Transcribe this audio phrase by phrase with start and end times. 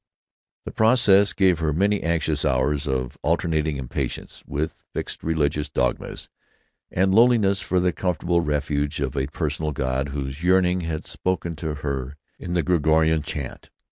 [0.65, 6.27] The process gave her many anxious hours of alternating impatience with fixed religious dogmas,
[6.89, 11.75] and loneliness for the comfortable refuge of a personal God, whose yearning had spoken to
[11.75, 13.69] her in the Gregorian chant.